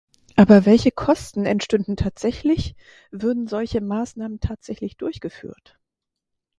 [0.35, 2.73] Aber welche Kosten entstünden tatsächlich,
[3.11, 5.77] würden solche Maßnahmen tatsächlich durchgeführt?